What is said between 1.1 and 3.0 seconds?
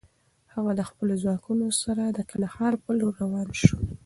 ځواکونو سره د کندهار پر